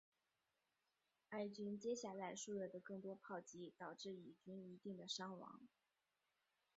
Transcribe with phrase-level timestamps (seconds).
[1.29, 5.59] 埃军接下来数月的更多炮击导致以军一定的伤亡。